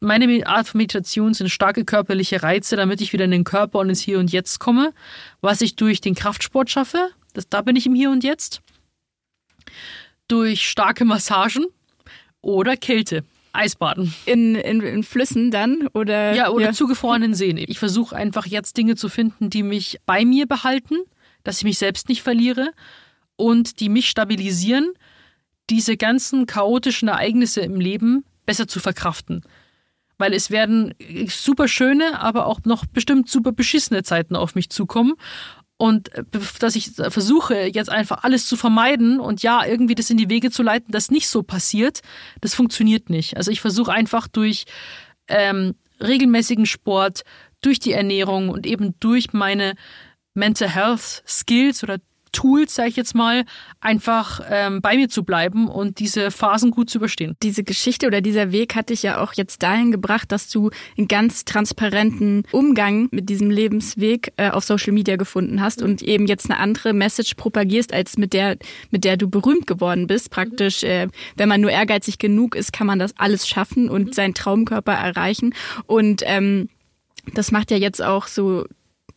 [0.00, 3.90] Meine Art von Meditation sind starke körperliche Reize, damit ich wieder in den Körper und
[3.90, 4.92] ins Hier und Jetzt komme,
[5.40, 7.10] was ich durch den Kraftsport schaffe.
[7.34, 8.62] Das, da bin ich im Hier und Jetzt.
[10.28, 11.66] Durch starke Massagen
[12.40, 13.24] oder Kälte.
[13.52, 14.14] Eisbaden.
[14.26, 15.88] In, in, in Flüssen dann?
[15.92, 16.72] Oder, ja, oder ja.
[16.72, 17.56] zugefrorenen Seen.
[17.70, 20.96] Ich versuche einfach jetzt Dinge zu finden, die mich bei mir behalten,
[21.42, 22.70] dass ich mich selbst nicht verliere
[23.36, 24.92] und die mich stabilisieren,
[25.70, 29.42] diese ganzen chaotischen Ereignisse im Leben besser zu verkraften.
[30.18, 30.94] Weil es werden
[31.28, 35.14] super schöne, aber auch noch bestimmt super beschissene Zeiten auf mich zukommen.
[35.76, 36.24] Und äh,
[36.58, 40.50] dass ich versuche, jetzt einfach alles zu vermeiden und ja, irgendwie das in die Wege
[40.50, 42.02] zu leiten, dass nicht so passiert,
[42.42, 43.38] das funktioniert nicht.
[43.38, 44.64] Also ich versuche einfach durch
[45.28, 47.22] ähm, regelmäßigen Sport,
[47.62, 49.74] durch die Ernährung und eben durch meine
[50.34, 51.98] Mental Health Skills oder
[52.32, 53.44] Tools, sage ich jetzt mal,
[53.80, 57.36] einfach ähm, bei mir zu bleiben und diese Phasen gut zu überstehen.
[57.42, 61.08] Diese Geschichte oder dieser Weg hat dich ja auch jetzt dahin gebracht, dass du einen
[61.08, 66.50] ganz transparenten Umgang mit diesem Lebensweg äh, auf Social Media gefunden hast und eben jetzt
[66.50, 68.56] eine andere Message propagierst, als mit der,
[68.90, 70.30] mit der du berühmt geworden bist.
[70.30, 74.34] Praktisch, äh, wenn man nur ehrgeizig genug ist, kann man das alles schaffen und seinen
[74.34, 75.54] Traumkörper erreichen.
[75.86, 76.68] Und ähm,
[77.34, 78.64] das macht ja jetzt auch so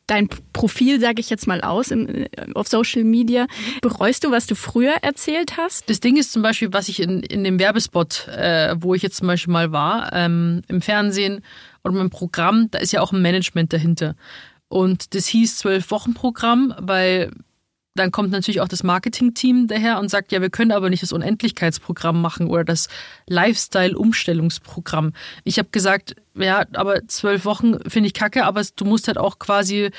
[0.08, 3.48] dein Profil, sage ich jetzt mal aus, im, auf Social Media.
[3.82, 5.90] Bereust du, was du früher erzählt hast?
[5.90, 9.18] Das Ding ist zum Beispiel, was ich in, in dem Werbespot, äh, wo ich jetzt
[9.18, 11.42] zum Beispiel mal war, ähm, im Fernsehen
[11.84, 14.16] oder im Programm, da ist ja auch ein Management dahinter.
[14.68, 17.32] Und das hieß zwölf Wochen Programm, weil
[17.96, 21.12] dann kommt natürlich auch das Marketing-Team daher und sagt, ja, wir können aber nicht das
[21.12, 22.88] Unendlichkeitsprogramm machen oder das
[23.28, 25.14] Lifestyle-Umstellungsprogramm.
[25.44, 29.38] Ich habe gesagt, ja, aber zwölf Wochen finde ich kacke, aber du musst halt auch
[29.38, 29.92] quasi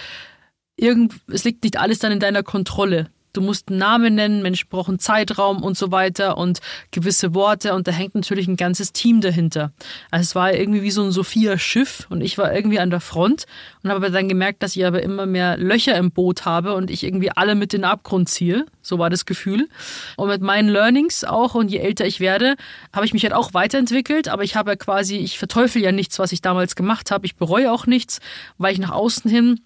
[0.77, 4.69] irgend, es liegt nicht alles dann in deiner Kontrolle du musst einen Namen nennen, Menschen
[4.69, 9.21] brauchen Zeitraum und so weiter und gewisse Worte und da hängt natürlich ein ganzes Team
[9.21, 9.73] dahinter.
[10.11, 13.45] Also es war irgendwie wie so ein Sophia-Schiff und ich war irgendwie an der Front
[13.83, 17.05] und habe dann gemerkt, dass ich aber immer mehr Löcher im Boot habe und ich
[17.05, 18.65] irgendwie alle mit in den Abgrund ziehe.
[18.81, 19.69] So war das Gefühl.
[20.17, 22.57] Und mit meinen Learnings auch und je älter ich werde,
[22.93, 26.33] habe ich mich halt auch weiterentwickelt, aber ich habe quasi, ich verteufel ja nichts, was
[26.33, 27.27] ich damals gemacht habe.
[27.27, 28.21] Ich bereue auch nichts,
[28.59, 29.61] weil ich nach außen hin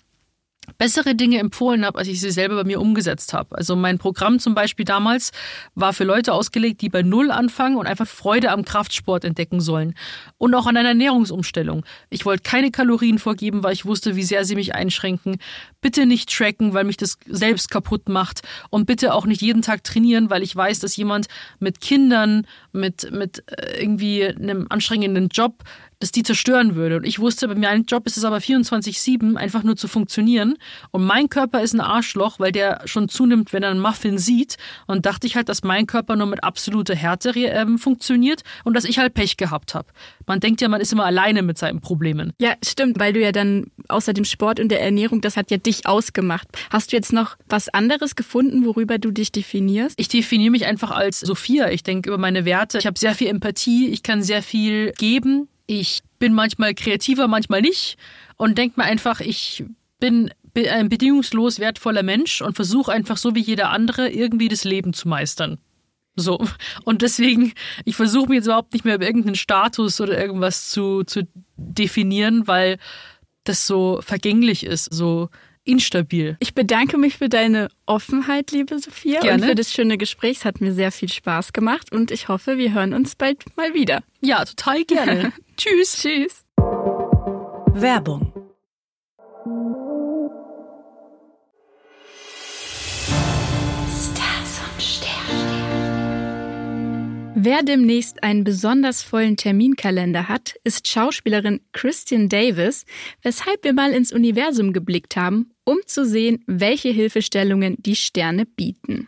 [0.76, 3.56] bessere Dinge empfohlen habe, als ich sie selber bei mir umgesetzt habe.
[3.56, 5.32] Also mein Programm zum Beispiel damals
[5.74, 9.94] war für Leute ausgelegt, die bei Null anfangen und einfach Freude am Kraftsport entdecken sollen.
[10.36, 11.84] Und auch an einer Ernährungsumstellung.
[12.10, 15.38] Ich wollte keine Kalorien vorgeben, weil ich wusste, wie sehr sie mich einschränken.
[15.80, 18.42] Bitte nicht tracken, weil mich das selbst kaputt macht.
[18.70, 21.28] Und bitte auch nicht jeden Tag trainieren, weil ich weiß, dass jemand
[21.58, 25.64] mit Kindern, mit, mit äh, irgendwie einem anstrengenden Job
[26.00, 26.96] das die zerstören würde.
[26.96, 30.56] Und ich wusste, bei meinem Job ist es aber 24-7, einfach nur zu funktionieren.
[30.90, 34.56] Und mein Körper ist ein Arschloch, weil der schon zunimmt, wenn er einen Muffin sieht.
[34.86, 38.84] Und dachte ich halt, dass mein Körper nur mit absoluter Härte ähm, funktioniert und dass
[38.84, 39.88] ich halt Pech gehabt habe.
[40.26, 42.32] Man denkt ja, man ist immer alleine mit seinen Problemen.
[42.40, 45.56] Ja, stimmt, weil du ja dann außer dem Sport und der Ernährung, das hat ja
[45.56, 46.46] dich ausgemacht.
[46.70, 49.98] Hast du jetzt noch was anderes gefunden, worüber du dich definierst?
[49.98, 51.70] Ich definiere mich einfach als Sophia.
[51.70, 52.78] Ich denke über meine Werte.
[52.78, 53.88] Ich habe sehr viel Empathie.
[53.88, 57.96] Ich kann sehr viel geben ich bin manchmal kreativer, manchmal nicht
[58.36, 59.64] und denke mir einfach, ich
[60.00, 64.92] bin ein bedingungslos wertvoller Mensch und versuche einfach so wie jeder andere irgendwie das Leben
[64.92, 65.58] zu meistern.
[66.16, 66.44] So.
[66.84, 67.52] Und deswegen,
[67.84, 72.48] ich versuche mir jetzt überhaupt nicht mehr über irgendeinen Status oder irgendwas zu, zu definieren,
[72.48, 72.78] weil
[73.44, 75.28] das so vergänglich ist, so
[75.68, 76.36] instabil.
[76.40, 79.42] Ich bedanke mich für deine Offenheit, liebe Sophia, Gerne.
[79.42, 80.38] und für das schöne Gespräch.
[80.38, 83.74] Es hat mir sehr viel Spaß gemacht und ich hoffe, wir hören uns bald mal
[83.74, 84.02] wieder.
[84.20, 85.32] Ja, total gerne.
[85.56, 86.02] Tschüss.
[86.02, 86.44] Tschüss.
[87.74, 88.32] Werbung.
[97.40, 102.84] Wer demnächst einen besonders vollen Terminkalender hat, ist Schauspielerin Christian Davis,
[103.22, 109.06] weshalb wir mal ins Universum geblickt haben, um zu sehen, welche Hilfestellungen die Sterne bieten.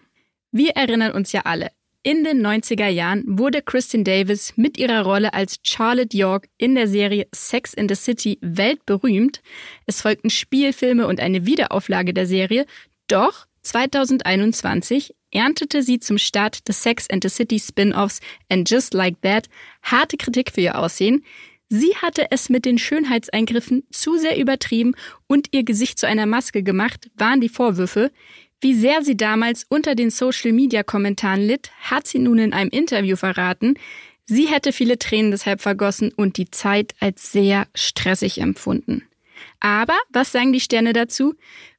[0.52, 1.70] Wir erinnern uns ja alle,
[2.04, 6.86] in den 90er Jahren wurde Christian Davis mit ihrer Rolle als Charlotte York in der
[6.86, 9.42] Serie Sex in the City weltberühmt.
[9.86, 12.66] Es folgten Spielfilme und eine Wiederauflage der Serie,
[13.08, 19.20] doch 2021 erntete sie zum Start des Sex and the City Spin-offs And Just Like
[19.22, 19.48] That
[19.82, 21.24] harte Kritik für ihr Aussehen.
[21.68, 24.94] Sie hatte es mit den Schönheitseingriffen zu sehr übertrieben
[25.28, 28.10] und ihr Gesicht zu einer Maske gemacht, waren die Vorwürfe.
[28.60, 33.78] Wie sehr sie damals unter den Social-Media-Kommentaren litt, hat sie nun in einem Interview verraten.
[34.26, 39.04] Sie hätte viele Tränen deshalb vergossen und die Zeit als sehr stressig empfunden.
[39.60, 41.34] Aber was sagen die Sterne dazu?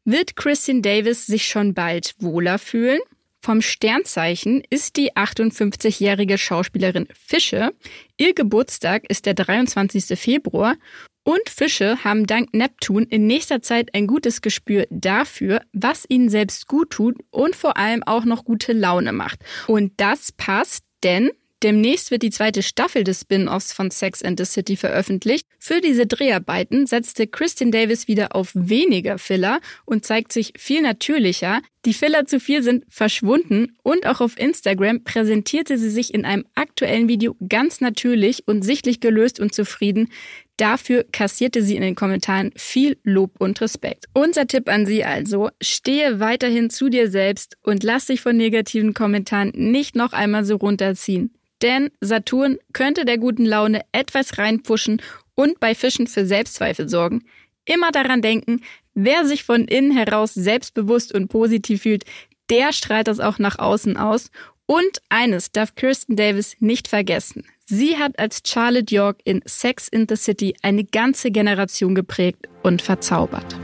[0.06, 3.00] Wird Christine Davis sich schon bald wohler fühlen?
[3.44, 7.74] Vom Sternzeichen ist die 58-jährige Schauspielerin Fische.
[8.16, 10.20] Ihr Geburtstag ist der 23.
[10.20, 10.76] Februar
[11.24, 16.68] und Fische haben dank Neptun in nächster Zeit ein gutes Gespür dafür, was ihnen selbst
[16.68, 19.40] gut tut und vor allem auch noch gute Laune macht.
[19.66, 21.32] Und das passt, denn
[21.63, 25.45] Demnächst wird die zweite Staffel des Spin-offs von Sex and the City veröffentlicht.
[25.60, 31.62] Für diese Dreharbeiten setzte Kristin Davis wieder auf weniger Filler und zeigt sich viel natürlicher.
[31.86, 36.45] Die Filler zu viel sind verschwunden und auch auf Instagram präsentierte sie sich in einem
[36.56, 40.12] aktuellen Video ganz natürlich und sichtlich gelöst und zufrieden.
[40.58, 44.06] Dafür kassierte sie in den Kommentaren viel Lob und Respekt.
[44.13, 48.95] Unser Tipp an Sie also, stehe weiterhin zu dir selbst und lass dich von negativen
[48.95, 51.32] Kommentaren nicht noch einmal so runterziehen.
[51.62, 55.02] Denn Saturn könnte der guten Laune etwas reinpfuschen
[55.36, 57.24] und bei Fischen für Selbstzweifel sorgen.
[57.65, 58.62] Immer daran denken,
[58.93, 62.06] wer sich von innen heraus selbstbewusst und positiv fühlt,
[62.50, 64.32] der strahlt das auch nach außen aus.
[64.65, 67.43] Und eines darf Kirsten Davis nicht vergessen.
[67.65, 72.82] Sie hat als Charlotte York in Sex in the City eine ganze Generation geprägt und
[72.82, 73.61] verzaubert.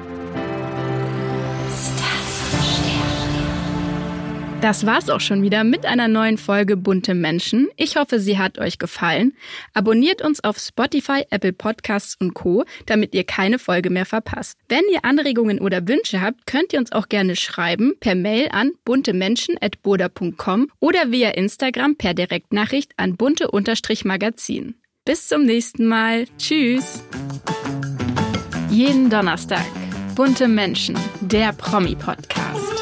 [4.67, 7.69] Das war's auch schon wieder mit einer neuen Folge Bunte Menschen.
[7.77, 9.32] Ich hoffe, sie hat euch gefallen.
[9.73, 14.58] Abonniert uns auf Spotify, Apple Podcasts und Co., damit ihr keine Folge mehr verpasst.
[14.67, 18.73] Wenn ihr Anregungen oder Wünsche habt, könnt ihr uns auch gerne schreiben per Mail an
[18.84, 24.75] buntemenschen@boda.com oder via Instagram per Direktnachricht an bunte-magazin.
[25.06, 26.25] Bis zum nächsten Mal.
[26.38, 27.03] Tschüss.
[28.69, 29.63] Jeden Donnerstag.
[30.13, 32.77] Bunte Menschen, der Promi-Podcast.